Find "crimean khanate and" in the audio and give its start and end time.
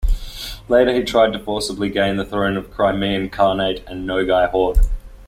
2.71-4.09